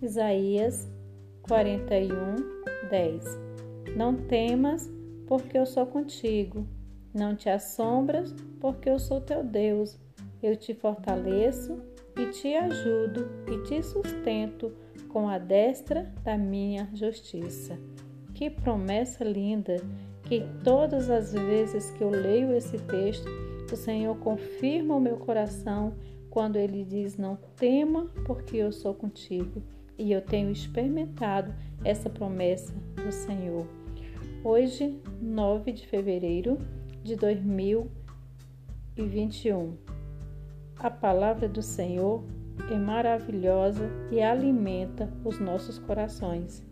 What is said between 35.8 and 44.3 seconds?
fevereiro de 2021. A palavra do Senhor é maravilhosa e